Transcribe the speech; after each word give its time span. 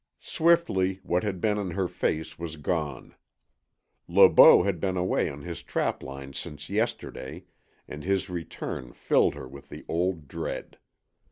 Swiftly 0.23 0.99
what 1.03 1.21
had 1.21 1.39
been 1.39 1.59
in 1.59 1.69
her 1.69 1.87
face 1.87 2.39
was 2.39 2.55
gone. 2.55 3.13
Le 4.07 4.27
Beau 4.27 4.63
had 4.63 4.79
been 4.79 4.97
away 4.97 5.29
on 5.29 5.43
his 5.43 5.61
trapline 5.61 6.33
since 6.33 6.71
yesterday, 6.71 7.43
and 7.87 8.03
his 8.03 8.27
return 8.27 8.93
filled 8.93 9.35
her 9.35 9.47
with 9.47 9.69
the 9.69 9.85
old 9.87 10.27
dread. 10.27 10.79